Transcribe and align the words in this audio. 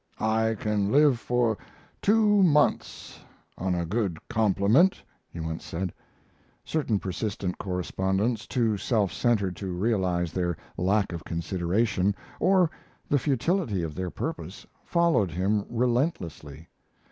"I 0.19 0.55
can 0.59 0.91
live 0.91 1.19
for 1.19 1.59
two 2.01 2.41
months 2.41 3.19
on 3.55 3.75
a 3.75 3.85
good 3.85 4.17
compliment," 4.29 5.03
he 5.29 5.39
once 5.39 5.63
said. 5.63 5.93
Certain 6.65 6.97
persistent 6.97 7.59
correspondents, 7.59 8.47
too 8.47 8.77
self 8.77 9.13
centered 9.13 9.55
to 9.57 9.67
realize 9.77 10.33
their 10.33 10.57
lack 10.75 11.13
of 11.13 11.23
consideration, 11.23 12.15
or 12.39 12.71
the 13.09 13.19
futility 13.19 13.83
of 13.83 13.93
their 13.93 14.09
purpose, 14.09 14.65
followed 14.83 15.29
him 15.29 15.65
relentlessly. 15.69 16.67